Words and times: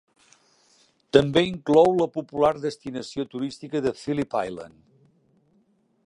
També 1.17 1.41
inclou 1.49 1.91
la 1.99 2.07
popular 2.15 2.51
destinació 2.63 3.25
turística 3.35 3.81
de 3.89 3.95
Phillip 3.99 4.35
Island. 4.47 4.81